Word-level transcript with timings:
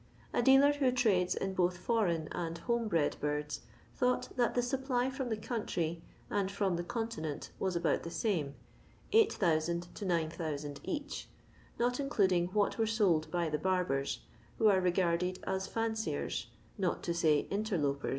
A 0.33 0.41
dealer 0.41 0.71
who 0.73 0.91
trades 0.91 1.35
in 1.35 1.53
both 1.53 1.77
foreign 1.77 2.27
and 2.31 2.57
home 2.57 2.87
bred 2.87 3.17
birds 3.19 3.61
thought 3.95 4.35
that 4.35 4.55
the 4.55 4.63
supply 4.63 5.11
from 5.11 5.29
the 5.29 5.37
country, 5.37 6.01
and 6.27 6.49
from 6.49 6.75
the 6.75 6.83
Con 6.83 7.07
tinent, 7.07 7.51
was 7.59 7.75
about 7.75 8.01
the 8.01 8.09
same, 8.09 8.55
8000 9.11 9.89
to 9.93 10.03
9000 10.03 10.79
each, 10.83 11.29
not 11.77 11.99
including 11.99 12.47
what 12.47 12.79
were 12.79 12.87
sold 12.87 13.29
by 13.29 13.47
the 13.47 13.59
barber*, 13.59 14.03
who 14.57 14.65
are 14.69 14.81
regarded 14.81 15.37
as" 15.43 15.67
fisnciers," 15.71 16.47
not 16.79 17.03
to 17.03 17.13
say 17.13 17.47
interloper^. 17.51 18.09